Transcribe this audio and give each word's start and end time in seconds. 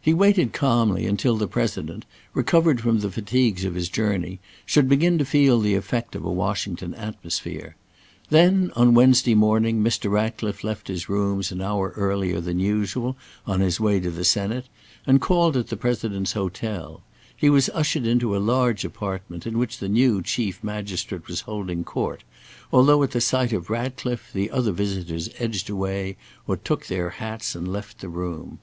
He 0.00 0.12
waited 0.12 0.52
calmly 0.52 1.06
until 1.06 1.36
the 1.36 1.46
President, 1.46 2.04
recovered 2.34 2.80
from 2.80 2.98
the 2.98 3.12
fatigues 3.12 3.64
of 3.64 3.76
his 3.76 3.88
journey, 3.88 4.40
should 4.66 4.88
begin 4.88 5.18
to 5.18 5.24
feel 5.24 5.60
the 5.60 5.76
effect 5.76 6.16
of 6.16 6.24
a 6.24 6.32
Washington 6.32 6.94
atmosphere. 6.94 7.76
Then 8.28 8.72
on 8.74 8.92
Wednesday 8.94 9.36
morning, 9.36 9.80
Mr. 9.80 10.10
Ratcliffe 10.10 10.64
left 10.64 10.88
his 10.88 11.08
rooms 11.08 11.52
an 11.52 11.60
hour 11.62 11.92
earlier 11.94 12.40
than 12.40 12.58
usual 12.58 13.16
on 13.46 13.60
his 13.60 13.78
way 13.78 14.00
to 14.00 14.10
the 14.10 14.24
Senate, 14.24 14.66
and 15.06 15.20
called 15.20 15.56
at 15.56 15.68
the 15.68 15.76
President's 15.76 16.32
Hotel: 16.32 17.04
he 17.36 17.48
was 17.48 17.68
ushered 17.72 18.04
into 18.04 18.34
a 18.36 18.42
large 18.42 18.84
apartment 18.84 19.46
in 19.46 19.58
which 19.58 19.78
the 19.78 19.88
new 19.88 20.20
Chief 20.22 20.58
Magistrate 20.64 21.28
was 21.28 21.42
holding 21.42 21.84
court, 21.84 22.24
although 22.72 23.04
at 23.04 23.22
sight 23.22 23.52
of 23.52 23.70
Ratcliffe, 23.70 24.32
the 24.32 24.50
other 24.50 24.72
visitors 24.72 25.28
edged 25.38 25.70
away 25.70 26.16
or 26.48 26.56
took 26.56 26.86
their 26.86 27.10
hats 27.10 27.54
and 27.54 27.68
left 27.72 28.00
the 28.00 28.08
room. 28.08 28.58